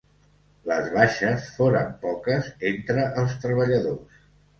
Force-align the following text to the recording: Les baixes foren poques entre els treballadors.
Les 0.69 0.85
baixes 0.93 1.43
foren 1.57 1.91
poques 2.05 2.49
entre 2.71 3.05
els 3.25 3.37
treballadors. 3.45 4.17